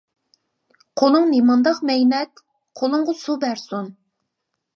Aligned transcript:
قولۇڭ 1.01 1.27
نېمانداق 1.33 1.81
مەينەت، 1.91 2.43
قولۇڭغا 2.83 3.17
سۇ 3.21 3.37
بەرسۇن. 3.45 3.93